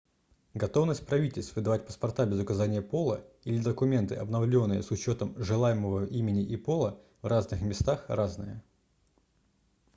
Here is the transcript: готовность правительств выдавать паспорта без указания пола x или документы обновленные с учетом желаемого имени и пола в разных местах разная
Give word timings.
готовность 0.55 1.05
правительств 1.05 1.55
выдавать 1.55 1.85
паспорта 1.85 2.25
без 2.25 2.39
указания 2.39 2.81
пола 2.81 3.17
x 3.17 3.23
или 3.43 3.61
документы 3.61 4.15
обновленные 4.15 4.81
с 4.81 4.89
учетом 4.89 5.35
желаемого 5.37 6.05
имени 6.05 6.43
и 6.43 6.57
пола 6.57 6.99
в 7.21 7.27
разных 7.27 7.61
местах 7.61 8.05
разная 8.07 8.63